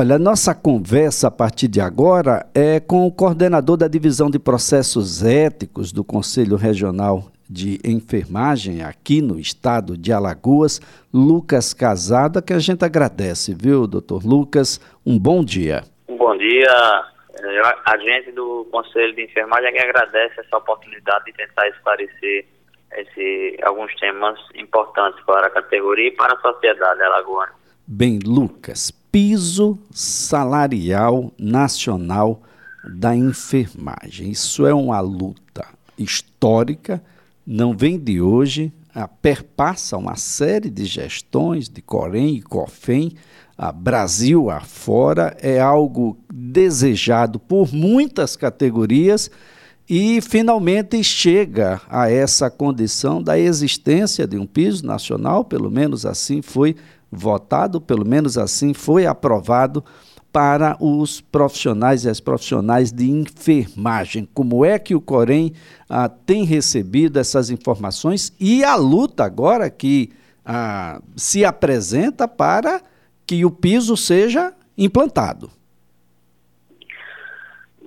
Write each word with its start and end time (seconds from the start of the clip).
Olha, 0.00 0.14
a 0.14 0.18
nossa 0.18 0.54
conversa 0.54 1.26
a 1.26 1.30
partir 1.30 1.66
de 1.66 1.80
agora 1.80 2.46
é 2.54 2.78
com 2.78 3.04
o 3.04 3.10
coordenador 3.10 3.76
da 3.76 3.88
Divisão 3.88 4.30
de 4.30 4.38
Processos 4.38 5.24
Éticos 5.24 5.90
do 5.90 6.04
Conselho 6.04 6.54
Regional 6.54 7.32
de 7.50 7.80
Enfermagem 7.84 8.80
aqui 8.80 9.20
no 9.20 9.40
estado 9.40 9.98
de 9.98 10.12
Alagoas, 10.12 10.80
Lucas 11.12 11.74
Casada, 11.74 12.40
que 12.40 12.52
a 12.52 12.60
gente 12.60 12.84
agradece, 12.84 13.52
viu, 13.52 13.88
doutor 13.88 14.24
Lucas? 14.24 14.80
Um 15.04 15.18
bom 15.18 15.42
dia. 15.42 15.82
Um 16.08 16.16
bom 16.16 16.36
dia. 16.36 16.70
A 17.84 17.98
gente 17.98 18.30
do 18.30 18.68
Conselho 18.70 19.12
de 19.16 19.24
Enfermagem 19.24 19.66
é 19.66 19.72
que 19.72 19.78
agradece 19.80 20.38
essa 20.38 20.58
oportunidade 20.58 21.24
de 21.24 21.32
tentar 21.32 21.66
esclarecer 21.70 22.46
esse, 22.98 23.58
alguns 23.64 23.92
temas 23.96 24.38
importantes 24.54 25.20
para 25.24 25.48
a 25.48 25.50
categoria 25.50 26.06
e 26.06 26.12
para 26.12 26.34
a 26.34 26.40
sociedade 26.40 27.02
alagoana. 27.02 27.58
Bem, 27.90 28.18
Lucas, 28.22 28.92
piso 29.10 29.78
salarial 29.90 31.32
nacional 31.38 32.42
da 32.84 33.14
enfermagem. 33.14 34.30
Isso 34.30 34.66
é 34.66 34.74
uma 34.74 35.00
luta 35.00 35.66
histórica, 35.98 37.02
não 37.46 37.76
vem 37.76 37.98
de 37.98 38.20
hoje, 38.20 38.72
perpassa 39.20 39.96
uma 39.96 40.16
série 40.16 40.70
de 40.70 40.84
gestões 40.84 41.68
de 41.68 41.80
Corém 41.82 42.36
e 42.36 42.42
COFEM, 42.42 43.12
a 43.56 43.72
Brasil 43.72 44.50
afora, 44.50 45.36
é 45.40 45.60
algo 45.60 46.16
desejado 46.32 47.40
por 47.40 47.74
muitas 47.74 48.36
categorias 48.36 49.30
e 49.88 50.20
finalmente 50.20 51.02
chega 51.02 51.80
a 51.88 52.10
essa 52.10 52.50
condição 52.50 53.22
da 53.22 53.38
existência 53.38 54.26
de 54.26 54.36
um 54.36 54.46
piso 54.46 54.84
nacional, 54.84 55.44
pelo 55.44 55.70
menos 55.70 56.04
assim 56.04 56.42
foi 56.42 56.76
votado, 57.10 57.80
pelo 57.80 58.06
menos 58.06 58.36
assim 58.36 58.74
foi 58.74 59.06
aprovado 59.06 59.82
para 60.30 60.76
os 60.78 61.22
profissionais 61.22 62.04
e 62.04 62.10
as 62.10 62.20
profissionais 62.20 62.92
de 62.92 63.10
enfermagem. 63.10 64.28
Como 64.34 64.62
é 64.62 64.78
que 64.78 64.94
o 64.94 65.00
Corém 65.00 65.54
ah, 65.88 66.06
tem 66.08 66.44
recebido 66.44 67.18
essas 67.18 67.48
informações 67.48 68.30
e 68.38 68.62
a 68.62 68.74
luta 68.74 69.24
agora 69.24 69.70
que 69.70 70.10
ah, 70.44 71.00
se 71.16 71.46
apresenta 71.46 72.28
para 72.28 72.82
que 73.26 73.42
o 73.42 73.50
piso 73.50 73.96
seja 73.96 74.52
implantado? 74.76 75.50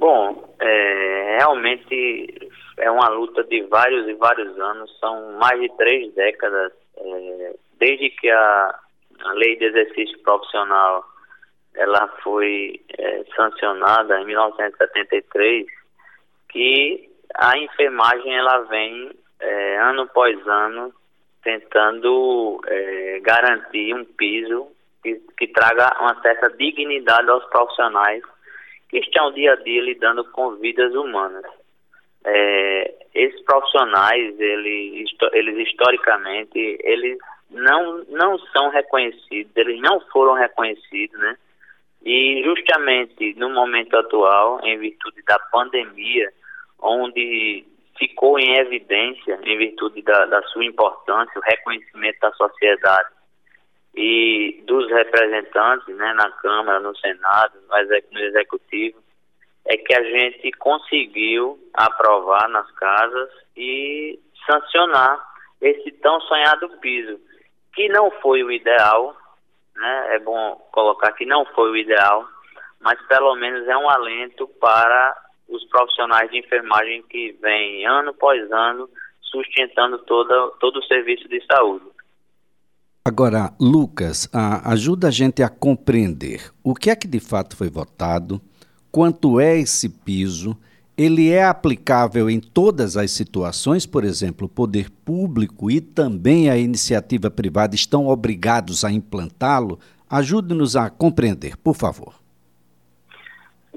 Bom, 0.01 0.55
é, 0.59 1.37
realmente 1.37 2.49
é 2.79 2.89
uma 2.89 3.07
luta 3.09 3.43
de 3.43 3.61
vários 3.67 4.09
e 4.09 4.13
vários 4.15 4.59
anos, 4.59 4.97
são 4.99 5.33
mais 5.33 5.61
de 5.61 5.69
três 5.77 6.11
décadas, 6.15 6.73
é, 6.97 7.53
desde 7.77 8.09
que 8.09 8.27
a 8.27 8.79
a 9.23 9.33
lei 9.33 9.55
de 9.57 9.65
exercício 9.65 10.17
profissional 10.23 11.05
ela 11.75 12.07
foi 12.23 12.81
é, 12.97 13.23
sancionada 13.35 14.19
em 14.19 14.25
1973 14.25 15.65
que 16.49 17.09
a 17.35 17.57
enfermagem 17.57 18.35
ela 18.35 18.59
vem 18.63 19.11
é, 19.39 19.77
ano 19.77 20.01
após 20.01 20.35
ano 20.47 20.93
tentando 21.43 22.59
é, 22.67 23.19
garantir 23.21 23.93
um 23.93 24.03
piso 24.03 24.67
que, 25.01 25.15
que, 25.37 25.47
traga 25.47 25.95
uma 25.99 26.19
certa 26.21 26.49
dignidade 26.49 27.29
aos 27.29 27.45
profissionais 27.45 28.21
que 28.91 28.99
estão 28.99 29.31
dia 29.31 29.53
a 29.53 29.55
dia 29.55 29.81
lidando 29.81 30.23
com 30.25 30.55
vidas 30.57 30.93
humanas. 30.93 31.45
É, 32.25 32.93
esses 33.15 33.41
profissionais, 33.43 34.37
eles, 34.37 35.09
eles 35.31 35.67
historicamente, 35.69 36.77
eles 36.83 37.17
não, 37.49 38.03
não 38.09 38.37
são 38.53 38.69
reconhecidos, 38.69 39.51
eles 39.55 39.79
não 39.81 40.01
foram 40.11 40.33
reconhecidos, 40.33 41.17
né? 41.19 41.37
E 42.03 42.43
justamente 42.43 43.33
no 43.35 43.49
momento 43.49 43.95
atual, 43.95 44.59
em 44.63 44.77
virtude 44.77 45.23
da 45.23 45.39
pandemia, 45.51 46.29
onde 46.79 47.65
ficou 47.97 48.37
em 48.37 48.57
evidência, 48.57 49.39
em 49.43 49.57
virtude 49.57 50.01
da, 50.01 50.25
da 50.25 50.41
sua 50.43 50.65
importância, 50.65 51.39
o 51.39 51.43
reconhecimento 51.43 52.19
da 52.19 52.31
sociedade 52.33 53.09
e 53.93 54.63
dos 54.65 54.89
representantes, 54.89 55.87
né, 55.95 56.13
na 56.13 56.31
Câmara, 56.31 56.79
no 56.79 56.95
Senado, 56.95 57.53
no 57.67 58.19
Executivo, 58.19 58.99
é 59.65 59.77
que 59.77 59.93
a 59.93 60.03
gente 60.03 60.51
conseguiu 60.53 61.59
aprovar 61.73 62.47
nas 62.49 62.69
casas 62.71 63.29
e 63.55 64.19
sancionar 64.45 65.19
esse 65.61 65.91
tão 65.91 66.19
sonhado 66.21 66.69
piso 66.79 67.19
que 67.73 67.87
não 67.89 68.11
foi 68.21 68.43
o 68.43 68.51
ideal, 68.51 69.15
né? 69.75 70.15
É 70.15 70.19
bom 70.19 70.55
colocar 70.71 71.11
que 71.13 71.25
não 71.25 71.45
foi 71.45 71.71
o 71.71 71.77
ideal, 71.77 72.27
mas 72.79 72.99
pelo 73.07 73.35
menos 73.35 73.67
é 73.67 73.77
um 73.77 73.89
alento 73.89 74.47
para 74.59 75.15
os 75.47 75.63
profissionais 75.65 76.29
de 76.31 76.39
enfermagem 76.39 77.03
que 77.03 77.33
vêm 77.41 77.85
ano 77.85 78.09
após 78.09 78.51
ano 78.51 78.89
sustentando 79.21 79.99
toda, 79.99 80.49
todo 80.59 80.79
o 80.79 80.83
serviço 80.83 81.27
de 81.29 81.41
saúde. 81.45 81.85
Agora, 83.03 83.51
Lucas, 83.59 84.29
ajuda 84.63 85.07
a 85.07 85.11
gente 85.11 85.41
a 85.41 85.49
compreender 85.49 86.51
o 86.63 86.75
que 86.75 86.89
é 86.89 86.95
que 86.95 87.07
de 87.07 87.19
fato 87.19 87.57
foi 87.57 87.67
votado, 87.67 88.39
quanto 88.91 89.39
é 89.39 89.57
esse 89.57 89.89
piso 89.89 90.55
ele 90.95 91.31
é 91.31 91.43
aplicável 91.43 92.29
em 92.29 92.39
todas 92.39 92.95
as 92.95 93.09
situações, 93.09 93.87
por 93.87 94.03
exemplo, 94.03 94.45
o 94.45 94.49
poder 94.49 94.87
público 95.03 95.71
e 95.71 95.81
também 95.81 96.47
a 96.47 96.57
iniciativa 96.57 97.31
privada 97.31 97.73
estão 97.73 98.07
obrigados 98.07 98.85
a 98.85 98.91
implantá-lo? 98.91 99.79
Ajude-nos 100.07 100.75
a 100.75 100.91
compreender, 100.91 101.57
por 101.57 101.75
favor. 101.75 102.13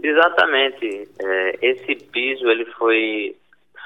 Exatamente. 0.02 1.08
É, 1.18 1.58
esse 1.62 1.94
piso 1.94 2.46
ele 2.46 2.66
foi 2.72 3.34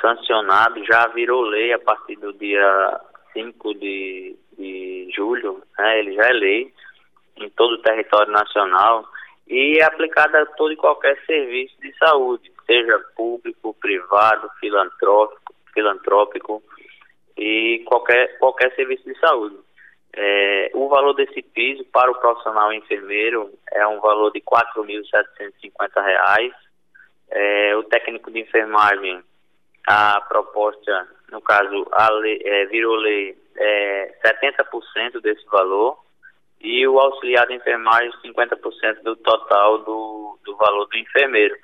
sancionado, 0.01 0.85
já 0.85 1.07
virou 1.09 1.43
lei 1.43 1.73
a 1.73 1.79
partir 1.79 2.17
do 2.17 2.33
dia 2.33 3.01
5 3.35 3.75
de, 3.75 4.35
de 4.59 5.11
julho, 5.15 5.63
né? 5.79 6.01
ele 6.01 6.15
já 6.15 6.27
é 6.27 6.33
lei 6.33 6.73
em 7.37 7.49
todo 7.51 7.75
o 7.75 7.83
território 7.83 8.33
nacional 8.33 9.07
e 9.47 9.79
é 9.79 9.85
aplicado 9.85 10.37
a 10.37 10.47
todo 10.47 10.73
e 10.73 10.77
qualquer 10.77 11.19
serviço 11.25 11.75
de 11.81 11.97
saúde 11.97 12.51
seja 12.67 12.99
público, 13.17 13.75
privado, 13.81 14.51
filantrópico, 14.61 15.55
filantrópico 15.73 16.63
e 17.37 17.83
qualquer, 17.87 18.39
qualquer 18.39 18.75
serviço 18.75 19.05
de 19.05 19.19
saúde. 19.19 19.57
É, 20.15 20.71
o 20.75 20.89
valor 20.89 21.15
desse 21.15 21.41
piso 21.43 21.85
para 21.87 22.11
o 22.11 22.15
profissional 22.17 22.73
enfermeiro 22.73 23.51
é 23.73 23.87
um 23.87 24.01
valor 24.01 24.33
de 24.33 24.41
R$ 24.41 24.45
4.750. 24.77 26.53
É, 27.31 27.77
o 27.77 27.85
técnico 27.85 28.31
de 28.31 28.41
enfermagem, 28.41 29.23
a 29.87 30.21
proposta, 30.23 31.09
no 31.31 31.41
caso, 31.41 31.87
a 31.93 32.11
lei, 32.13 32.41
é, 32.45 32.67
virou 32.67 32.97
lei, 32.97 33.37
é 33.59 34.15
70% 34.25 35.21
desse 35.21 35.45
valor 35.47 35.99
e 36.61 36.87
o 36.87 36.99
auxiliar 36.99 37.47
de 37.47 37.55
enfermagem 37.55 38.11
50% 38.25 39.03
do 39.03 39.17
total 39.17 39.79
do, 39.79 40.39
do 40.45 40.57
valor 40.57 40.87
do 40.87 40.99
enfermeiro. 40.99 41.57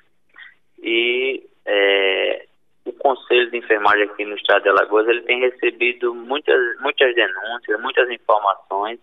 E 0.82 1.42
é, 1.64 2.46
o 2.84 2.92
Conselho 2.92 3.50
de 3.50 3.58
Enfermagem 3.58 4.04
aqui 4.04 4.24
no 4.24 4.36
estado 4.36 4.62
de 4.62 4.68
Alagoas 4.68 5.08
ele 5.08 5.22
tem 5.22 5.40
recebido 5.40 6.14
muitas, 6.14 6.78
muitas 6.80 7.14
denúncias, 7.14 7.80
muitas 7.80 8.10
informações, 8.10 9.00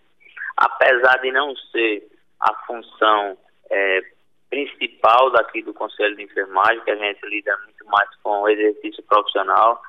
apesar 0.57 1.17
de 1.17 1.31
não 1.31 1.55
ser 1.71 2.07
a 2.39 2.53
função 2.65 3.37
é, 3.69 4.01
principal 4.49 5.31
daqui 5.31 5.61
do 5.63 5.73
Conselho 5.73 6.15
de 6.15 6.23
Enfermagem, 6.23 6.81
que 6.81 6.91
a 6.91 6.95
gente 6.95 7.25
lida 7.25 7.57
muito 7.65 7.85
mais 7.85 8.09
com 8.21 8.41
o 8.41 8.49
exercício 8.49 9.01
profissional, 9.03 9.81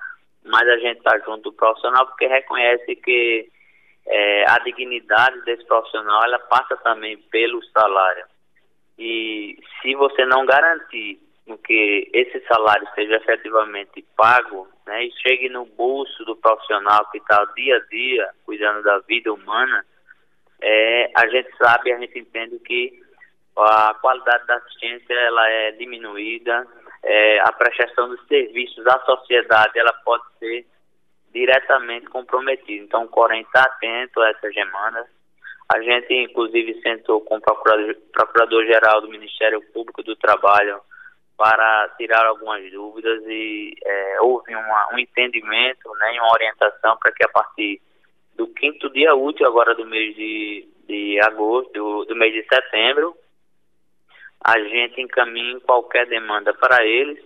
mas 0.44 0.68
a 0.68 0.76
gente 0.78 0.98
está 0.98 1.18
junto 1.20 1.50
do 1.50 1.52
profissional 1.52 2.06
porque 2.06 2.26
reconhece 2.26 2.96
que 2.96 3.48
é, 4.06 4.50
a 4.50 4.58
dignidade 4.58 5.40
desse 5.44 5.64
profissional 5.66 6.24
ela 6.24 6.38
passa 6.40 6.76
também 6.78 7.16
pelo 7.30 7.62
salário. 7.66 8.24
E 8.98 9.58
se 9.80 9.94
você 9.94 10.24
não 10.24 10.44
garantir 10.44 11.20
que 11.64 12.08
esse 12.12 12.40
salário 12.46 12.86
seja 12.94 13.16
efetivamente 13.16 14.04
pago 14.16 14.68
né, 14.86 15.04
e 15.04 15.12
chegue 15.20 15.48
no 15.48 15.64
bolso 15.64 16.24
do 16.24 16.36
profissional 16.36 17.08
que 17.10 17.18
está 17.18 17.44
dia 17.56 17.76
a 17.76 17.80
dia 17.88 18.30
cuidando 18.44 18.82
da 18.82 18.98
vida 19.00 19.32
humana, 19.32 19.84
é, 20.60 21.10
a 21.16 21.26
gente 21.28 21.50
sabe, 21.56 21.92
a 21.92 21.98
gente 21.98 22.18
entende 22.18 22.58
que 22.60 23.02
a 23.56 23.94
qualidade 24.00 24.46
da 24.46 24.56
assistência 24.56 25.12
ela 25.12 25.48
é 25.50 25.72
diminuída, 25.72 26.66
é, 27.02 27.40
a 27.40 27.52
prestação 27.52 28.08
dos 28.08 28.24
serviços 28.26 28.86
à 28.86 28.98
sociedade 29.00 29.78
ela 29.78 29.92
pode 30.04 30.24
ser 30.38 30.66
diretamente 31.32 32.06
comprometida. 32.06 32.84
Então, 32.84 33.04
o 33.04 33.08
Corém 33.08 33.42
está 33.42 33.62
atento 33.62 34.20
a 34.20 34.30
essas 34.30 34.54
demandas. 34.54 35.06
A 35.74 35.80
gente, 35.80 36.12
inclusive, 36.12 36.80
sentou 36.82 37.20
com 37.22 37.36
o 37.36 37.40
Procurador-Geral 38.12 39.00
do 39.00 39.08
Ministério 39.08 39.62
Público 39.72 40.02
do 40.02 40.14
Trabalho 40.16 40.80
para 41.36 41.88
tirar 41.96 42.24
algumas 42.26 42.70
dúvidas 42.70 43.22
e 43.26 43.74
é, 43.84 44.20
houve 44.20 44.54
uma, 44.54 44.88
um 44.92 44.98
entendimento 44.98 45.90
né, 45.98 46.14
e 46.14 46.20
uma 46.20 46.32
orientação 46.32 46.96
para 46.98 47.10
que 47.10 47.24
a 47.24 47.28
partir 47.28 47.80
do 48.36 48.46
quinto 48.48 48.90
dia 48.90 49.14
útil 49.14 49.46
agora 49.46 49.74
do 49.74 49.86
mês 49.86 50.14
de, 50.14 50.68
de 50.86 51.18
agosto, 51.22 51.72
do, 51.72 52.04
do 52.04 52.14
mês 52.14 52.32
de 52.34 52.46
setembro, 52.46 53.16
a 54.44 54.58
gente 54.58 55.00
encaminhe 55.00 55.60
qualquer 55.60 56.06
demanda 56.06 56.52
para 56.54 56.84
eles, 56.84 57.22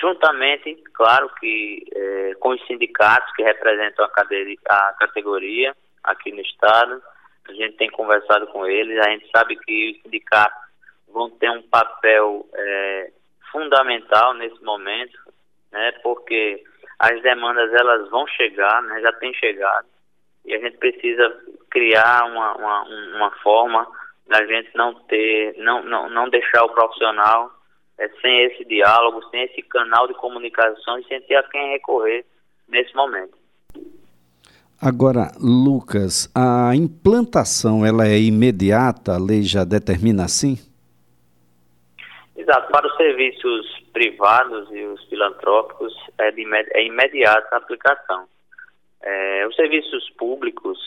juntamente, 0.00 0.76
claro 0.94 1.28
que 1.40 1.84
é, 1.94 2.34
com 2.38 2.50
os 2.50 2.66
sindicatos 2.66 3.32
que 3.34 3.42
representam 3.42 4.04
a, 4.04 4.08
a 4.08 4.92
categoria 4.94 5.74
aqui 6.04 6.30
no 6.30 6.40
estado, 6.40 7.02
a 7.48 7.52
gente 7.52 7.76
tem 7.76 7.90
conversado 7.90 8.46
com 8.48 8.66
eles, 8.66 8.98
a 8.98 9.10
gente 9.10 9.28
sabe 9.34 9.56
que 9.56 9.92
os 9.92 10.02
sindicatos 10.02 10.68
vão 11.08 11.30
ter 11.30 11.50
um 11.50 11.62
papel 11.62 12.46
é, 12.54 13.10
fundamental 13.50 14.34
nesse 14.34 14.62
momento, 14.62 15.18
né, 15.72 15.92
porque 16.02 16.62
as 16.98 17.20
demandas 17.22 17.72
elas 17.72 18.08
vão 18.10 18.26
chegar, 18.28 18.82
né, 18.82 19.00
já 19.00 19.12
têm 19.14 19.32
chegado, 19.34 19.86
e 20.44 20.54
a 20.54 20.58
gente 20.58 20.76
precisa 20.76 21.36
criar 21.70 22.26
uma, 22.26 22.52
uma, 22.54 22.82
uma 23.16 23.30
forma 23.42 23.88
da 24.28 24.44
gente 24.46 24.70
não 24.74 24.94
ter, 24.94 25.56
não, 25.58 25.82
não, 25.82 26.08
não 26.10 26.28
deixar 26.28 26.64
o 26.64 26.70
profissional 26.70 27.50
é, 27.98 28.08
sem 28.20 28.44
esse 28.44 28.64
diálogo, 28.64 29.22
sem 29.30 29.42
esse 29.44 29.62
canal 29.62 30.06
de 30.06 30.14
comunicação 30.14 30.98
e 30.98 31.04
sem 31.04 31.20
ter 31.22 31.36
a 31.36 31.42
quem 31.44 31.72
recorrer 31.72 32.24
nesse 32.68 32.94
momento. 32.94 33.36
Agora, 34.80 35.32
Lucas, 35.40 36.30
a 36.32 36.70
implantação 36.76 37.84
ela 37.84 38.06
é 38.06 38.16
imediata? 38.16 39.14
A 39.14 39.18
lei 39.18 39.42
já 39.42 39.64
determina 39.64 40.24
assim? 40.24 40.56
Exato. 42.36 42.70
Para 42.70 42.86
os 42.86 42.96
serviços 42.96 43.66
privados 43.92 44.70
e 44.70 44.84
os 44.84 45.02
filantrópicos 45.08 45.92
é, 46.18 46.30
de, 46.30 46.46
é 46.74 46.86
imediata 46.86 47.48
a 47.56 47.58
aplicação. 47.58 48.26
É, 49.02 49.46
os 49.48 49.56
serviços 49.56 50.08
públicos, 50.10 50.78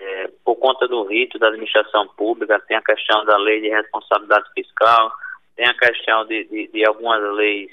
é, 0.00 0.28
por 0.44 0.56
conta 0.56 0.86
do 0.86 1.04
rito 1.04 1.38
da 1.38 1.48
administração 1.48 2.06
pública, 2.08 2.60
tem 2.60 2.76
a 2.76 2.82
questão 2.82 3.24
da 3.24 3.36
lei 3.36 3.60
de 3.60 3.68
responsabilidade 3.68 4.48
fiscal, 4.54 5.12
tem 5.56 5.66
a 5.66 5.74
questão 5.74 6.24
de, 6.26 6.44
de, 6.44 6.68
de 6.68 6.86
algumas 6.86 7.20
leis 7.34 7.70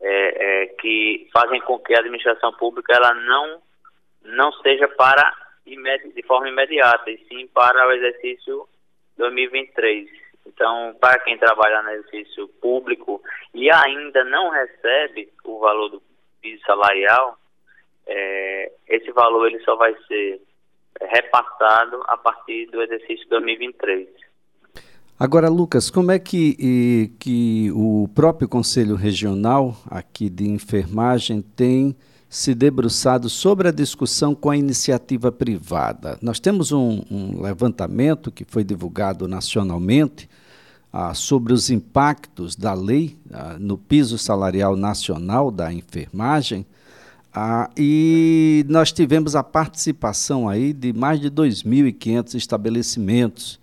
é, 0.00 0.62
é, 0.62 0.66
que 0.66 1.28
fazem 1.32 1.60
com 1.60 1.78
que 1.78 1.94
a 1.94 2.00
administração 2.00 2.52
pública 2.54 2.94
ela 2.94 3.14
não 3.14 3.62
não 4.24 4.52
seja 4.52 4.86
para 4.88 5.42
de 5.64 6.22
forma 6.24 6.48
imediata, 6.48 7.10
e 7.10 7.18
sim 7.28 7.46
para 7.48 7.86
o 7.86 7.92
exercício 7.92 8.68
2023. 9.16 10.08
Então, 10.46 10.96
para 11.00 11.18
quem 11.20 11.38
trabalha 11.38 11.82
no 11.82 11.90
exercício 11.90 12.48
público 12.60 13.22
e 13.54 13.70
ainda 13.70 14.24
não 14.24 14.50
recebe 14.50 15.32
o 15.44 15.58
valor 15.60 15.88
do 15.88 16.02
piso 16.40 16.62
salarial, 16.64 17.38
é, 18.06 18.72
esse 18.88 19.10
valor 19.12 19.46
ele 19.46 19.60
só 19.60 19.76
vai 19.76 19.94
ser 20.08 20.40
repassado 21.00 22.02
a 22.08 22.16
partir 22.16 22.66
do 22.66 22.82
exercício 22.82 23.28
2023. 23.28 24.08
Agora, 25.18 25.48
Lucas, 25.48 25.88
como 25.88 26.10
é 26.10 26.18
que, 26.18 27.12
que 27.18 27.70
o 27.72 28.08
próprio 28.14 28.48
Conselho 28.48 28.96
Regional 28.96 29.76
aqui 29.88 30.28
de 30.28 30.48
Enfermagem 30.48 31.40
tem 31.40 31.96
se 32.32 32.54
debruçado 32.54 33.28
sobre 33.28 33.68
a 33.68 33.70
discussão 33.70 34.34
com 34.34 34.48
a 34.48 34.56
iniciativa 34.56 35.30
privada. 35.30 36.18
Nós 36.22 36.40
temos 36.40 36.72
um, 36.72 37.04
um 37.10 37.42
levantamento 37.42 38.32
que 38.32 38.42
foi 38.42 38.64
divulgado 38.64 39.28
nacionalmente 39.28 40.30
ah, 40.90 41.12
sobre 41.12 41.52
os 41.52 41.68
impactos 41.68 42.56
da 42.56 42.72
lei 42.72 43.18
ah, 43.30 43.56
no 43.60 43.76
piso 43.76 44.16
salarial 44.16 44.76
nacional 44.76 45.50
da 45.50 45.70
enfermagem. 45.70 46.64
Ah, 47.34 47.70
e 47.76 48.64
nós 48.68 48.92
tivemos 48.92 49.34
a 49.34 49.42
participação 49.42 50.48
aí 50.48 50.74
de 50.74 50.92
mais 50.92 51.18
de 51.18 51.30
2.500 51.30 52.34
estabelecimentos, 52.34 53.58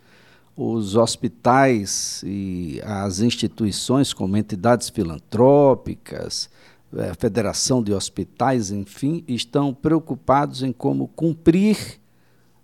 os 0.58 0.96
hospitais 0.96 2.24
e 2.26 2.82
as 2.84 3.20
instituições 3.20 4.12
como 4.12 4.36
entidades 4.36 4.90
filantrópicas, 4.90 6.50
é, 6.98 7.14
Federação 7.14 7.84
de 7.84 7.94
Hospitais, 7.94 8.72
enfim, 8.72 9.24
estão 9.28 9.72
preocupados 9.72 10.64
em 10.64 10.72
como 10.72 11.08
cumprir 11.08 11.78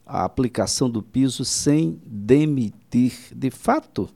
a 0.05 0.23
aplicação 0.23 0.89
do 0.89 1.03
piso 1.03 1.45
sem 1.45 2.01
demitir. 2.03 3.13
De 3.35 3.51
fato, 3.51 4.09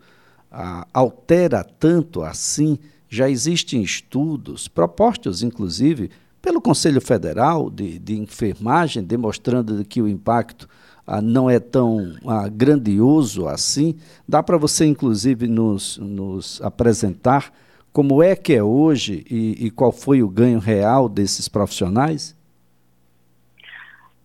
a, 0.52 0.88
altera 0.92 1.64
tanto 1.64 2.24
assim. 2.24 2.80
Já 3.12 3.28
existem 3.30 3.82
estudos, 3.82 4.68
propostos 4.68 5.42
inclusive 5.42 6.12
pelo 6.42 6.62
Conselho 6.62 7.02
Federal 7.02 7.70
de, 7.70 8.00
de 8.00 8.18
Enfermagem, 8.18 9.04
demonstrando 9.04 9.84
que 9.86 10.02
o 10.02 10.08
impacto 10.08 10.68
ah, 11.06 11.22
não 11.22 11.50
é 11.50 11.60
tão 11.60 12.16
ah, 12.28 12.48
grandioso 12.50 13.48
assim. 13.48 13.96
Dá 14.28 14.44
para 14.44 14.58
você, 14.58 14.86
inclusive, 14.86 15.48
nos, 15.48 15.98
nos 15.98 16.62
apresentar 16.62 17.52
como 17.92 18.22
é 18.22 18.36
que 18.36 18.54
é 18.54 18.64
hoje 18.64 19.26
e, 19.30 19.66
e 19.66 19.72
qual 19.72 19.92
foi 19.92 20.22
o 20.22 20.30
ganho 20.30 20.60
real 20.60 21.10
desses 21.10 21.50
profissionais? 21.50 22.38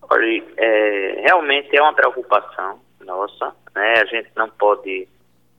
Olha, 0.03 0.45
é, 0.57 1.23
realmente 1.23 1.75
é 1.75 1.81
uma 1.81 1.95
preocupação 1.95 2.79
nossa, 3.01 3.55
né? 3.75 3.95
A 4.01 4.05
gente 4.05 4.29
não 4.37 4.49
pode 4.51 5.09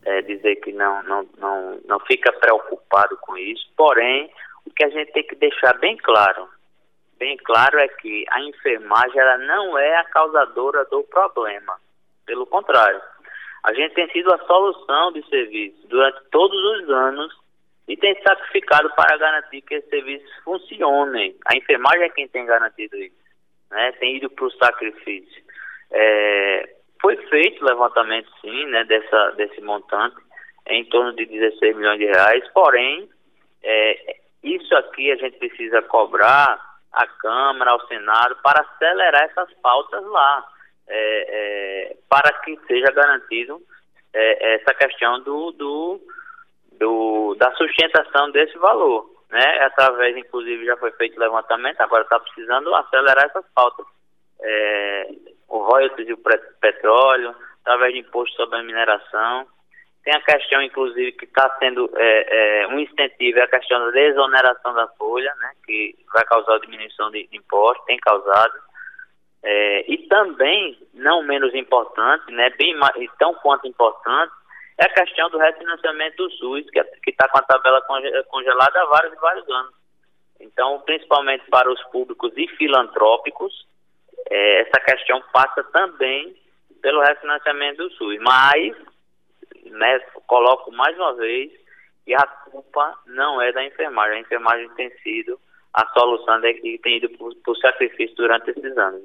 é, 0.03 0.21
dizer 0.21 0.55
que 0.57 0.71
não, 0.71 1.03
não, 1.03 1.27
não, 1.39 1.79
não 1.87 1.99
fica 2.01 2.31
preocupado 2.33 3.17
com 3.21 3.35
isso, 3.37 3.67
porém, 3.75 4.29
o 4.65 4.71
que 4.71 4.83
a 4.83 4.89
gente 4.89 5.11
tem 5.11 5.23
que 5.23 5.35
deixar 5.35 5.77
bem 5.79 5.97
claro, 5.97 6.47
bem 7.17 7.37
claro 7.37 7.79
é 7.79 7.87
que 7.87 8.25
a 8.29 8.41
enfermagem 8.41 9.19
ela 9.19 9.37
não 9.37 9.77
é 9.77 9.97
a 9.97 10.05
causadora 10.05 10.85
do 10.85 11.03
problema, 11.03 11.75
pelo 12.25 12.45
contrário, 12.45 13.01
a 13.65 13.73
gente 13.73 13.95
tem 13.95 14.07
sido 14.11 14.31
a 14.31 14.37
solução 14.45 15.11
de 15.11 15.27
serviço 15.27 15.87
durante 15.87 16.19
todos 16.29 16.57
os 16.57 16.89
anos 16.89 17.33
e 17.87 17.97
tem 17.97 18.15
sacrificado 18.21 18.91
para 18.95 19.17
garantir 19.17 19.61
que 19.61 19.75
esses 19.75 19.89
serviços 19.89 20.29
funcionem. 20.43 21.35
A 21.45 21.57
enfermagem 21.57 22.03
é 22.03 22.09
quem 22.09 22.27
tem 22.27 22.45
garantido 22.45 22.95
isso, 22.97 23.15
né? 23.71 23.91
tem 23.93 24.17
ido 24.17 24.29
para 24.29 24.45
o 24.45 24.51
sacrifício. 24.51 25.43
É, 25.91 26.75
foi 27.01 27.17
feito 27.27 27.65
levantamento, 27.65 28.29
sim, 28.41 28.65
né, 28.67 28.83
dessa, 28.85 29.31
desse 29.31 29.61
montante, 29.61 30.15
em 30.67 30.85
torno 30.85 31.15
de 31.15 31.25
16 31.25 31.75
milhões 31.75 31.99
de 31.99 32.05
reais, 32.05 32.43
porém, 32.53 33.09
é, 33.63 34.17
isso 34.45 34.75
aqui 34.75 35.11
a 35.11 35.15
gente 35.15 35.37
precisa 35.37 35.81
cobrar 35.81 36.59
à 36.91 37.07
Câmara, 37.07 37.71
ao 37.71 37.87
Senado, 37.87 38.37
para 38.43 38.61
acelerar 38.61 39.23
essas 39.23 39.53
pautas 39.61 40.03
lá, 40.05 40.45
é, 40.87 41.25
é 41.29 41.97
para 42.07 42.31
que 42.39 42.57
seja 42.67 42.91
garantido 42.91 43.61
é, 44.13 44.55
essa 44.55 44.73
questão 44.73 45.19
do, 45.21 45.51
do 45.51 46.01
do, 46.79 47.35
da 47.35 47.51
sustentação 47.55 48.31
desse 48.31 48.57
valor. 48.57 49.09
Né? 49.29 49.59
Através, 49.65 50.15
inclusive, 50.15 50.65
já 50.65 50.77
foi 50.77 50.91
feito 50.93 51.19
levantamento, 51.19 51.81
agora 51.81 52.03
está 52.03 52.19
precisando 52.19 52.73
acelerar 52.75 53.25
essas 53.25 53.45
pautas. 53.53 53.85
É, 54.41 55.07
o 55.47 55.59
royalties 55.59 56.07
e 56.07 56.13
o 56.13 56.19
petróleo, 56.59 57.35
através 57.61 57.93
de 57.93 57.99
imposto 57.99 58.35
sobre 58.35 58.59
a 58.59 58.63
mineração. 58.63 59.47
Tem 60.05 60.13
a 60.13 60.21
questão, 60.21 60.61
inclusive, 60.61 61.13
que 61.13 61.25
está 61.25 61.57
sendo 61.57 61.91
é, 61.97 62.61
é, 62.61 62.67
um 62.67 62.79
incentivo, 62.79 63.39
é 63.39 63.41
a 63.41 63.47
questão 63.47 63.79
da 63.79 63.89
desoneração 63.89 64.71
da 64.75 64.87
folha, 64.89 65.33
né, 65.39 65.51
que 65.65 65.95
vai 66.13 66.23
causar 66.25 66.59
diminuição 66.59 67.09
de, 67.09 67.27
impostos, 67.33 67.83
tem 67.87 67.97
causado. 67.97 68.53
É, 69.43 69.91
e 69.91 69.97
também, 70.07 70.77
não 70.93 71.23
menos 71.23 71.55
importante, 71.55 72.31
né, 72.31 72.51
bem 72.51 72.75
mais, 72.75 72.93
tão 73.17 73.33
quanto 73.33 73.67
importante, 73.67 74.31
é 74.77 74.85
a 74.85 74.93
questão 74.93 75.27
do 75.31 75.39
refinanciamento 75.39 76.17
do 76.17 76.29
SUS, 76.33 76.69
que 76.69 77.09
está 77.09 77.27
com 77.27 77.39
a 77.39 77.41
tabela 77.41 77.81
congelada 78.27 78.81
há 78.81 78.85
vários 78.85 79.13
e 79.13 79.19
vários 79.19 79.49
anos. 79.49 79.73
Então, 80.39 80.81
principalmente 80.85 81.49
para 81.49 81.71
os 81.71 81.81
públicos 81.85 82.31
e 82.37 82.47
filantrópicos, 82.49 83.65
é, 84.29 84.61
essa 84.61 84.79
questão 84.81 85.23
passa 85.33 85.63
também 85.63 86.35
pelo 86.83 87.01
refinanciamento 87.01 87.87
do 87.87 87.93
SUS. 87.95 88.19
Mas, 88.19 88.75
né, 89.69 89.99
coloco 90.27 90.71
mais 90.71 90.95
uma 90.97 91.15
vez, 91.15 91.51
que 92.05 92.13
a 92.13 92.25
culpa 92.51 92.93
não 93.07 93.41
é 93.41 93.51
da 93.51 93.65
enfermagem. 93.65 94.17
A 94.17 94.21
enfermagem 94.21 94.69
tem 94.75 94.91
sido 95.01 95.39
a 95.73 95.85
solução 95.97 96.39
e 96.45 96.77
tem 96.79 96.97
ido 96.97 97.09
por, 97.17 97.35
por 97.43 97.57
sacrifício 97.57 98.15
durante 98.15 98.51
esses 98.51 98.77
anos. 98.77 99.03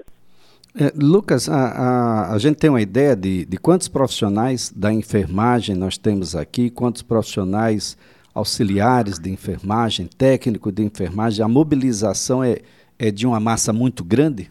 É, 0.78 0.92
Lucas, 0.94 1.48
a, 1.48 1.56
a, 1.56 2.34
a, 2.34 2.38
gente 2.38 2.58
tem 2.58 2.70
uma 2.70 2.80
ideia 2.80 3.16
de, 3.16 3.44
de 3.44 3.56
quantos 3.58 3.88
profissionais 3.88 4.70
da 4.70 4.92
enfermagem 4.92 5.74
nós 5.74 5.98
temos 5.98 6.36
aqui, 6.36 6.70
quantos 6.70 7.02
profissionais 7.02 7.98
auxiliares 8.32 9.18
de 9.18 9.30
enfermagem, 9.30 10.06
técnico 10.06 10.70
de 10.70 10.84
enfermagem, 10.84 11.44
a 11.44 11.48
mobilização 11.48 12.44
é, 12.44 12.58
é 12.96 13.10
de 13.10 13.26
uma 13.26 13.40
massa 13.40 13.72
muito 13.72 14.04
grande? 14.04 14.48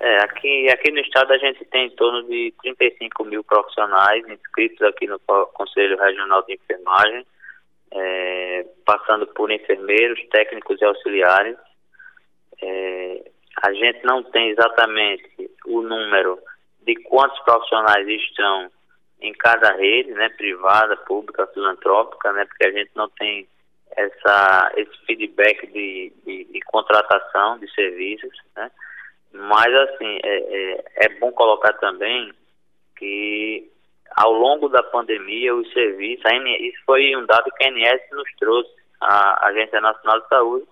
É, 0.00 0.16
aqui, 0.24 0.66
aqui 0.70 0.90
no 0.90 1.00
estado 1.00 1.30
a 1.30 1.36
gente 1.36 1.62
tem 1.66 1.88
em 1.88 1.90
torno 1.90 2.22
de 2.22 2.54
35 2.62 3.22
mil 3.22 3.44
profissionais 3.44 4.26
inscritos 4.26 4.80
aqui 4.80 5.06
no 5.06 5.18
Conselho 5.18 5.98
Regional 5.98 6.42
de 6.46 6.54
Enfermagem, 6.54 7.26
é, 7.92 8.66
passando 8.86 9.26
por 9.26 9.50
enfermeiros, 9.50 10.18
técnicos 10.30 10.80
e 10.80 10.84
auxiliares. 10.86 11.56
É, 12.62 13.30
a 13.62 13.74
gente 13.74 14.02
não 14.04 14.22
tem 14.22 14.48
exatamente 14.48 15.50
o 15.66 15.82
número 15.82 16.38
de 16.80 16.94
quantos 17.02 17.38
profissionais 17.40 18.08
estão 18.08 18.70
em 19.20 19.34
cada 19.34 19.76
rede, 19.76 20.12
né, 20.12 20.30
privada, 20.30 20.96
pública, 20.96 21.46
filantrópica, 21.48 22.32
né, 22.32 22.46
porque 22.46 22.66
a 22.66 22.72
gente 22.72 22.90
não 22.94 23.10
tem 23.10 23.46
essa, 23.94 24.72
esse 24.76 24.96
feedback 25.04 25.66
de, 25.66 26.10
de, 26.24 26.44
de 26.44 26.60
contratação 26.60 27.58
de 27.58 27.70
serviços, 27.74 28.32
né, 28.56 28.70
mas 29.32 29.72
assim, 29.74 30.18
é, 30.22 30.38
é, 30.38 30.84
é 31.06 31.08
bom 31.18 31.32
colocar 31.32 31.72
também 31.74 32.32
que 32.96 33.70
ao 34.16 34.32
longo 34.32 34.68
da 34.68 34.82
pandemia 34.82 35.54
os 35.54 35.72
serviços, 35.72 36.24
isso 36.60 36.78
foi 36.84 37.14
um 37.16 37.24
dado 37.26 37.50
que 37.52 37.64
a 37.64 37.68
ANS 37.68 38.02
nos 38.12 38.28
trouxe, 38.38 38.70
a 39.00 39.48
Agência 39.48 39.80
Nacional 39.80 40.20
de 40.20 40.28
Saúde, 40.28 40.66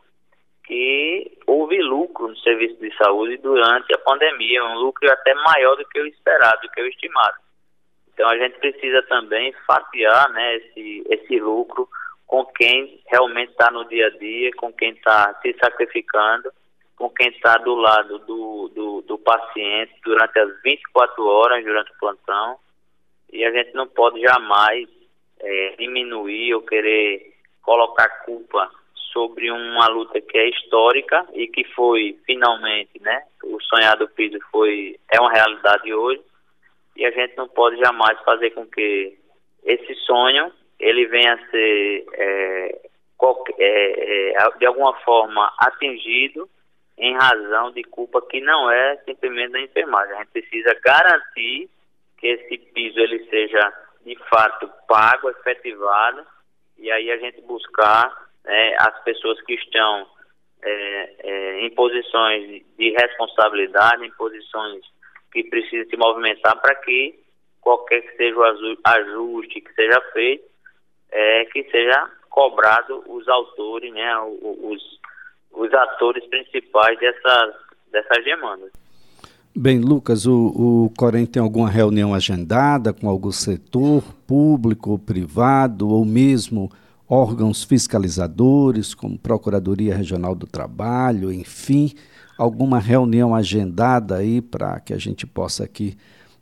que 0.66 1.38
houve 1.46 1.80
lucro 1.80 2.28
no 2.28 2.36
serviço 2.36 2.76
de 2.76 2.94
saúde 2.96 3.38
durante 3.38 3.94
a 3.94 3.98
pandemia, 3.98 4.64
um 4.64 4.80
lucro 4.80 5.10
até 5.10 5.32
maior 5.34 5.76
do 5.76 5.88
que 5.88 5.98
o 5.98 6.06
esperado, 6.06 6.60
do 6.60 6.68
que 6.70 6.82
o 6.82 6.86
estimado. 6.86 7.38
Então 8.12 8.28
a 8.28 8.36
gente 8.36 8.58
precisa 8.58 9.02
também 9.04 9.54
fatiar 9.66 10.28
né, 10.30 10.56
esse, 10.56 11.04
esse 11.08 11.40
lucro 11.40 11.88
com 12.26 12.44
quem 12.44 13.00
realmente 13.06 13.52
está 13.52 13.70
no 13.70 13.88
dia 13.88 14.08
a 14.08 14.10
dia, 14.10 14.50
com 14.56 14.70
quem 14.72 14.90
está 14.90 15.32
se 15.40 15.56
sacrificando, 15.58 16.52
com 16.98 17.08
quem 17.10 17.28
está 17.28 17.54
do 17.58 17.76
lado 17.76 18.18
do, 18.18 18.68
do, 18.74 19.02
do, 19.02 19.18
paciente 19.18 19.94
durante 20.04 20.36
as 20.40 20.60
24 20.62 21.24
horas, 21.24 21.64
durante 21.64 21.92
o 21.92 21.98
plantão. 21.98 22.58
E 23.32 23.44
a 23.44 23.52
gente 23.52 23.72
não 23.74 23.86
pode 23.86 24.20
jamais 24.20 24.88
é, 25.40 25.76
diminuir 25.78 26.54
ou 26.54 26.62
querer 26.62 27.34
colocar 27.62 28.08
culpa 28.24 28.68
sobre 29.12 29.50
uma 29.50 29.86
luta 29.88 30.20
que 30.20 30.36
é 30.36 30.48
histórica 30.48 31.24
e 31.34 31.46
que 31.46 31.64
foi 31.74 32.18
finalmente, 32.26 33.00
né, 33.00 33.22
o 33.44 33.60
sonhado 33.62 34.08
piso 34.08 34.38
foi 34.50 34.98
é 35.12 35.20
uma 35.20 35.32
realidade 35.32 35.92
hoje 35.94 36.22
e 36.96 37.06
a 37.06 37.10
gente 37.10 37.36
não 37.36 37.48
pode 37.48 37.76
jamais 37.78 38.18
fazer 38.22 38.50
com 38.50 38.66
que 38.66 39.16
esse 39.64 39.94
sonho 40.06 40.52
ele 40.78 41.06
venha 41.06 41.34
a 41.34 41.50
ser 41.50 42.06
é, 42.12 42.88
qualquer, 43.16 43.54
é, 43.58 44.32
é, 44.32 44.50
de 44.58 44.66
alguma 44.66 44.94
forma 45.00 45.52
atingido 45.58 46.48
em 46.98 47.14
razão 47.14 47.70
de 47.72 47.82
culpa 47.84 48.20
que 48.22 48.40
não 48.40 48.70
é 48.70 48.96
simplesmente 49.04 49.52
da 49.52 49.60
enfermagem. 49.60 50.14
A 50.14 50.18
gente 50.18 50.30
precisa 50.32 50.74
garantir 50.84 51.68
que 52.18 52.26
esse 52.26 52.58
piso 52.58 52.98
ele 52.98 53.24
seja 53.28 53.72
de 54.04 54.16
fato 54.28 54.70
pago, 54.88 55.30
efetivado, 55.30 56.26
e 56.78 56.90
aí 56.90 57.10
a 57.10 57.16
gente 57.18 57.40
buscar 57.42 58.28
é, 58.44 58.76
as 58.82 59.02
pessoas 59.04 59.40
que 59.42 59.54
estão 59.54 60.06
é, 60.62 61.14
é, 61.20 61.60
em 61.60 61.70
posições 61.74 62.64
de 62.76 62.90
responsabilidade, 62.90 64.04
em 64.04 64.10
posições 64.12 64.84
que 65.32 65.44
precisam 65.44 65.88
se 65.88 65.96
movimentar 65.96 66.60
para 66.60 66.74
que 66.76 67.18
qualquer 67.60 68.00
que 68.02 68.16
seja 68.16 68.36
o 68.36 68.42
ajuste 68.84 69.60
que 69.60 69.72
seja 69.74 70.00
feito, 70.12 70.44
é, 71.10 71.44
que 71.46 71.64
seja 71.70 72.10
cobrado 72.30 73.04
os 73.06 73.28
autores, 73.28 73.92
né, 73.92 74.18
os, 74.20 74.82
os 75.52 75.72
atores 75.72 76.24
principais 76.28 76.98
dessas, 76.98 77.54
dessas 77.90 78.24
demandas. 78.24 78.70
Bem, 79.56 79.80
Lucas, 79.80 80.24
o, 80.24 80.86
o 80.86 80.92
Corém 80.96 81.26
tem 81.26 81.42
alguma 81.42 81.68
reunião 81.68 82.14
agendada 82.14 82.92
com 82.92 83.08
algum 83.08 83.32
setor 83.32 84.04
público 84.26 84.90
ou 84.90 84.98
privado, 84.98 85.88
ou 85.88 86.04
mesmo 86.04 86.70
órgãos 87.08 87.64
fiscalizadores, 87.64 88.94
como 88.94 89.18
Procuradoria 89.18 89.96
Regional 89.96 90.34
do 90.34 90.46
Trabalho, 90.46 91.32
enfim, 91.32 91.92
alguma 92.36 92.78
reunião 92.78 93.34
agendada 93.34 94.18
aí 94.18 94.40
para 94.40 94.78
que 94.78 94.92
a 94.92 94.98
gente 94.98 95.26
possa 95.26 95.64
aqui 95.64 95.96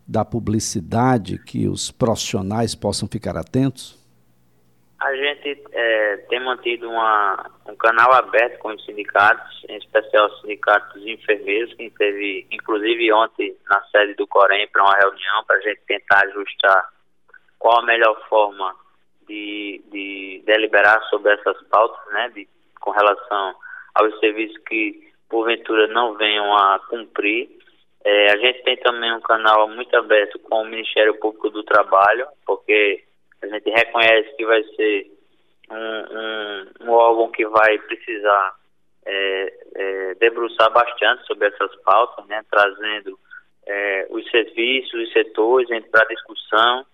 dar 0.07 0.25
publicidade, 0.25 1.39
que 1.39 1.67
os 1.67 1.89
profissionais 1.89 2.75
possam 2.75 3.07
ficar 3.07 3.35
atentos? 3.35 3.97
A 4.99 5.15
gente 5.15 5.63
é, 5.73 6.17
tem 6.29 6.39
mantido 6.39 6.89
uma, 6.89 7.51
um 7.67 7.75
canal 7.75 8.11
aberto 8.13 8.57
com 8.59 8.69
os 8.69 8.83
sindicatos, 8.83 9.63
em 9.69 9.77
especial 9.77 10.27
os 10.27 10.41
sindicatos 10.41 11.05
enfermeiros, 11.05 11.73
que 11.75 11.89
teve, 11.91 12.47
inclusive 12.51 13.13
ontem, 13.13 13.55
na 13.69 13.81
sede 13.91 14.15
do 14.15 14.25
Corém, 14.25 14.67
para 14.67 14.83
uma 14.83 14.97
reunião, 14.97 15.43
para 15.45 15.57
a 15.57 15.61
gente 15.61 15.81
tentar 15.87 16.25
ajustar 16.25 16.89
qual 17.59 17.79
a 17.79 17.85
melhor 17.85 18.19
forma 18.27 18.75
de, 19.27 19.83
de 19.91 20.41
deliberar 20.45 20.99
sobre 21.09 21.33
essas 21.33 21.61
pautas, 21.67 22.13
né, 22.13 22.29
de, 22.29 22.47
com 22.79 22.91
relação 22.91 23.55
aos 23.93 24.19
serviços 24.19 24.57
que 24.67 25.07
porventura 25.29 25.87
não 25.87 26.15
venham 26.15 26.55
a 26.55 26.79
cumprir. 26.89 27.49
É, 28.03 28.31
a 28.31 28.37
gente 28.37 28.63
tem 28.63 28.77
também 28.77 29.13
um 29.13 29.21
canal 29.21 29.67
muito 29.67 29.95
aberto 29.95 30.39
com 30.39 30.61
o 30.61 30.65
Ministério 30.65 31.19
Público 31.19 31.49
do 31.49 31.63
Trabalho, 31.63 32.25
porque 32.45 33.03
a 33.41 33.47
gente 33.47 33.69
reconhece 33.69 34.35
que 34.35 34.45
vai 34.45 34.63
ser 34.63 35.11
um, 35.69 36.85
um, 36.85 36.87
um 36.87 36.91
órgão 36.91 37.31
que 37.31 37.45
vai 37.45 37.77
precisar 37.79 38.55
é, 39.05 39.53
é, 39.75 40.15
debruçar 40.15 40.71
bastante 40.71 41.25
sobre 41.25 41.47
essas 41.47 41.75
pautas, 41.83 42.25
né, 42.27 42.43
trazendo 42.49 43.17
é, 43.65 44.07
os 44.09 44.29
serviços, 44.29 44.93
os 44.93 45.13
setores 45.13 45.67
para 45.91 46.05
discussão 46.07 46.85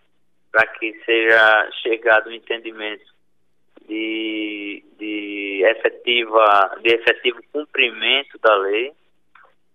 para 0.53 0.67
que 0.67 0.93
seja 1.03 1.71
chegado 1.81 2.29
um 2.29 2.33
entendimento 2.33 3.03
de, 3.87 4.83
de, 4.99 5.63
efetiva, 5.65 6.77
de 6.81 6.93
efetivo 6.93 7.41
cumprimento 7.51 8.37
da 8.37 8.55
lei. 8.57 8.93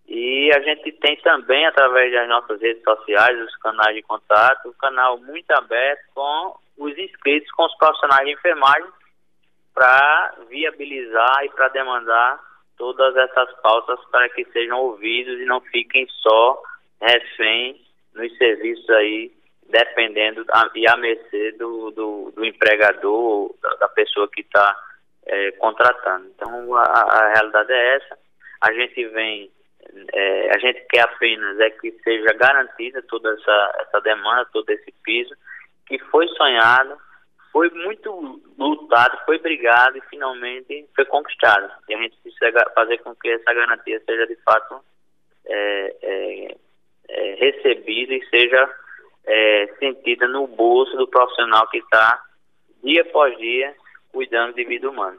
E 0.08 0.50
a 0.54 0.60
gente 0.60 0.90
tem 0.92 1.16
também, 1.18 1.66
através 1.66 2.12
das 2.12 2.28
nossas 2.28 2.60
redes 2.60 2.82
sociais, 2.82 3.38
os 3.40 3.56
canais 3.56 3.94
de 3.94 4.02
contato, 4.02 4.68
um 4.68 4.72
canal 4.72 5.18
muito 5.18 5.50
aberto 5.52 6.02
com 6.14 6.56
os 6.78 6.96
inscritos, 6.96 7.50
com 7.52 7.64
os 7.66 7.76
profissionais 7.76 8.24
de 8.24 8.32
enfermagem, 8.32 8.90
para 9.74 10.34
viabilizar 10.48 11.44
e 11.44 11.50
para 11.50 11.68
demandar 11.68 12.40
todas 12.78 13.16
essas 13.16 13.52
pautas 13.60 13.98
para 14.10 14.28
que 14.30 14.44
sejam 14.46 14.78
ouvidos 14.78 15.38
e 15.40 15.44
não 15.44 15.60
fiquem 15.60 16.06
só 16.08 16.62
reféns 17.00 17.76
nos 18.14 18.36
serviços 18.38 18.88
aí 18.90 19.32
dependendo 19.68 20.44
a, 20.50 20.70
e 20.74 20.88
à 20.88 20.96
mercê 20.96 21.52
do, 21.52 21.90
do, 21.90 22.32
do 22.34 22.44
empregador, 22.44 23.54
da, 23.60 23.74
da, 23.74 23.88
pessoa 23.90 24.28
que 24.28 24.40
está 24.40 24.74
é, 25.26 25.52
contratando. 25.52 26.26
Então, 26.34 26.74
a, 26.74 26.82
a, 26.82 27.32
realidade 27.34 27.70
é 27.70 27.96
essa. 27.96 28.18
A 28.62 28.72
gente 28.72 29.06
vem, 29.08 29.50
é, 30.12 30.50
a 30.54 30.58
gente 30.58 30.84
quer 30.90 31.02
apenas 31.02 31.58
é 31.60 31.70
que 31.70 31.90
seja 32.02 32.32
garantida 32.34 33.02
toda 33.02 33.32
essa, 33.32 33.78
essa 33.80 34.00
demanda, 34.00 34.48
todo 34.52 34.68
esse 34.70 34.92
piso, 35.02 35.34
que 35.86 35.98
foi 35.98 36.26
sonhado, 36.28 36.96
foi 37.52 37.70
muito 37.70 38.40
lutado, 38.58 39.18
foi 39.24 39.38
brigado 39.38 39.96
e 39.96 40.02
finalmente 40.02 40.86
foi 40.94 41.04
conquistado. 41.06 41.70
E 41.88 41.94
a 41.94 41.98
gente 41.98 42.16
precisa 42.18 42.52
fazer 42.74 42.98
com 42.98 43.14
que 43.14 43.28
essa 43.28 43.52
garantia 43.52 44.00
seja 44.04 44.26
de 44.26 44.36
fato 44.36 44.80
é, 45.46 45.96
é, 46.02 46.56
é 47.08 47.34
recebida 47.34 48.14
e 48.14 48.28
seja 48.28 48.70
é, 49.26 49.66
sentida 49.78 50.28
no 50.28 50.46
bolso 50.46 50.96
do 50.96 51.08
profissional 51.08 51.68
que 51.68 51.78
está 51.78 52.22
dia 52.82 53.02
após 53.02 53.36
dia 53.38 53.74
cuidando 54.12 54.54
de 54.54 54.64
vida 54.64 54.88
humana. 54.88 55.18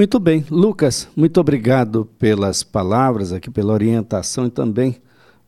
Muito 0.00 0.18
bem, 0.18 0.46
Lucas, 0.50 1.12
muito 1.14 1.38
obrigado 1.38 2.06
pelas 2.18 2.64
palavras 2.64 3.34
aqui, 3.34 3.50
pela 3.50 3.74
orientação 3.74 4.46
e 4.46 4.50
também 4.50 4.96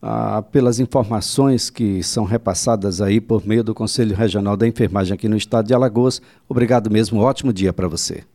ah, 0.03 0.43
pelas 0.43 0.79
informações 0.79 1.71
que 1.71 2.03
são 2.03 2.27
repassadas 2.27 3.01
aí 3.01 3.19
por 3.19 3.47
meio 3.47 3.65
do 3.65 3.75
Conselho 3.75 4.15
Regional 4.15 4.55
da 4.55 4.67
Enfermagem 4.67 5.15
aqui 5.15 5.27
no 5.27 5.39
estado 5.39 5.69
de 5.69 5.73
Alagoas. 5.73 6.21
Obrigado 6.47 6.91
mesmo, 6.91 7.19
um 7.19 7.25
ótimo 7.25 7.51
dia 7.51 7.73
para 7.73 7.89
você. 7.89 8.27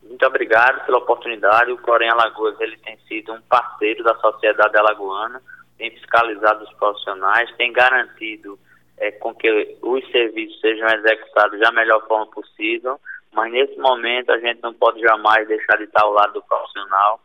Muito 0.00 0.24
obrigado 0.24 0.86
pela 0.86 0.98
oportunidade. 0.98 1.72
O 1.72 1.78
Corém 1.78 2.08
Alagoas 2.10 2.54
ele 2.60 2.76
tem 2.76 2.96
sido 3.08 3.32
um 3.32 3.40
parceiro 3.48 4.04
da 4.04 4.14
sociedade 4.20 4.78
alagoana 4.78 5.42
tem 5.76 5.90
fiscalizado 5.90 6.62
os 6.62 6.72
profissionais, 6.74 7.52
tem 7.56 7.72
garantido 7.72 8.56
é, 8.96 9.10
com 9.10 9.34
que 9.34 9.76
os 9.82 10.08
serviços 10.12 10.60
sejam 10.60 10.86
executados 10.86 11.58
da 11.58 11.72
melhor 11.72 12.06
forma 12.06 12.26
possível, 12.26 13.00
mas 13.32 13.52
nesse 13.52 13.76
momento 13.78 14.30
a 14.30 14.38
gente 14.38 14.62
não 14.62 14.74
pode 14.74 15.00
jamais 15.00 15.46
deixar 15.48 15.76
de 15.76 15.84
estar 15.84 16.02
ao 16.02 16.12
lado 16.12 16.34
do 16.34 16.42
profissional, 16.42 17.20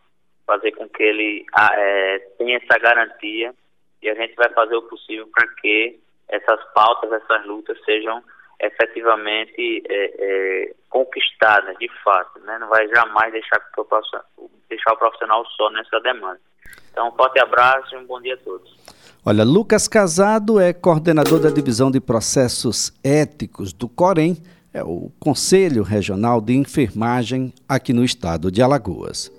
fazer 0.45 0.72
com 0.74 0.88
que 0.89 1.03
ele 1.03 1.45
é, 1.57 2.19
tenha 2.38 2.57
essa 2.57 2.79
garantia 2.79 3.53
e 4.01 4.10
a 4.10 4.15
gente 4.15 4.36
vai 4.36 4.50
fazer 4.50 4.75
o 4.75 4.81
possível 4.83 5.27
para 5.33 5.48
que 5.55 6.00
essas 6.27 6.60
pautas, 6.74 7.12
essas 7.12 7.45
lutas 7.45 7.77
sejam 7.86 8.22
efetivamente 8.60 9.83
é, 9.89 10.13
é, 10.17 10.74
conquistadas 10.89 11.77
de 11.77 11.89
fato, 12.03 12.39
né? 12.41 12.57
não 12.60 12.69
vai 12.69 12.88
jamais 12.88 13.31
deixar, 13.31 13.62
o 13.77 14.50
deixar 14.69 14.93
o 14.93 14.98
profissional 14.98 15.45
só 15.57 15.69
nessa 15.72 16.00
demanda. 16.00 16.39
Então, 16.91 17.10
um 17.10 17.12
forte 17.12 17.39
abraço 17.41 17.95
e 17.95 17.98
um 17.98 18.05
bom 18.05 18.22
dia 18.22 18.36
a 18.36 18.38
todos. 18.38 18.74
Olha, 19.25 19.43
Lucas 19.43 19.88
Casado 19.88 20.60
é 20.60 20.74
coordenador 20.74 21.39
da 21.39 21.50
Divisão 21.50 21.89
de 21.89 22.00
Processos 22.00 22.91
Éticos 23.03 23.74
do 23.74 23.88
Corém, 23.88 24.38
é 24.74 24.84
o 24.84 25.12
Conselho 25.20 25.84
Regional 25.84 26.42
de 26.42 26.53
Enfermagem 26.53 27.53
aqui 27.70 27.94
no 27.94 28.03
estado 28.03 28.51
de 28.51 28.62
Alagoas. 28.62 29.32